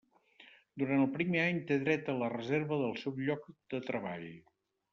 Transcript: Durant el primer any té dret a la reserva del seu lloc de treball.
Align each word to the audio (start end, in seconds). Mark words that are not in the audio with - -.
Durant 0.83 1.03
el 1.03 1.11
primer 1.17 1.43
any 1.49 1.59
té 1.67 1.77
dret 1.85 2.09
a 2.15 2.17
la 2.23 2.31
reserva 2.35 2.81
del 2.83 2.99
seu 3.05 3.17
lloc 3.29 3.47
de 3.75 3.85
treball. 3.93 4.29